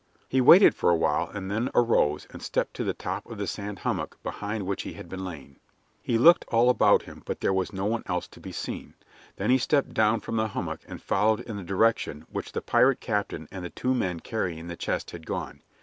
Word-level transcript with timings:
He 0.27 0.41
waited 0.41 0.73
for 0.73 0.89
a 0.89 0.95
while, 0.95 1.29
and 1.29 1.51
then 1.51 1.69
arose 1.75 2.25
and 2.31 2.41
stepped 2.41 2.73
to 2.73 2.83
the 2.83 2.95
top 2.95 3.23
of 3.27 3.37
the 3.37 3.45
sand 3.45 3.77
hummock 3.85 4.17
behind 4.23 4.65
which 4.65 4.81
he 4.81 4.93
had 4.93 5.07
been 5.07 5.23
lying. 5.23 5.59
He 6.01 6.17
looked 6.17 6.43
all 6.47 6.71
about 6.71 7.03
him, 7.03 7.21
but 7.23 7.41
there 7.41 7.53
was 7.53 7.71
no 7.71 7.85
one 7.85 8.01
else 8.07 8.27
to 8.29 8.39
be 8.39 8.51
seen. 8.51 8.95
Then 9.35 9.51
he 9.51 9.59
stepped 9.59 9.93
down 9.93 10.21
from 10.21 10.37
the 10.37 10.47
hummock 10.47 10.79
and 10.87 10.99
followed 11.03 11.41
in 11.41 11.55
the 11.55 11.63
direction 11.63 12.25
which 12.31 12.53
the 12.53 12.63
pirate 12.63 12.99
captain 12.99 13.47
and 13.51 13.63
the 13.63 13.69
two 13.69 13.93
men 13.93 14.21
carrying 14.21 14.69
the 14.69 14.75
chest 14.75 15.11
had 15.11 15.27
gone. 15.27 15.61